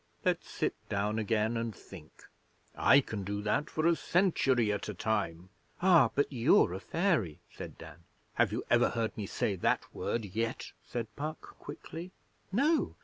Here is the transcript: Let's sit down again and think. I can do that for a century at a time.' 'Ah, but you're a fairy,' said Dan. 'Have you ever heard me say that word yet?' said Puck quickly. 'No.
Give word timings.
Let's 0.25 0.49
sit 0.49 0.73
down 0.89 1.19
again 1.19 1.55
and 1.55 1.75
think. 1.75 2.23
I 2.75 3.01
can 3.01 3.23
do 3.23 3.39
that 3.43 3.69
for 3.69 3.85
a 3.85 3.95
century 3.95 4.71
at 4.73 4.89
a 4.89 4.95
time.' 4.95 5.49
'Ah, 5.79 6.09
but 6.15 6.33
you're 6.33 6.73
a 6.73 6.79
fairy,' 6.79 7.41
said 7.51 7.77
Dan. 7.77 7.97
'Have 8.33 8.51
you 8.51 8.63
ever 8.71 8.89
heard 8.89 9.15
me 9.15 9.27
say 9.27 9.55
that 9.57 9.93
word 9.93 10.25
yet?' 10.25 10.71
said 10.83 11.15
Puck 11.15 11.55
quickly. 11.59 12.13
'No. 12.51 12.95